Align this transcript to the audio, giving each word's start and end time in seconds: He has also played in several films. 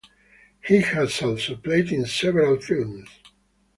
He 0.65 0.79
has 0.81 1.21
also 1.21 1.55
played 1.57 1.91
in 1.91 2.07
several 2.07 2.59
films. 2.59 3.07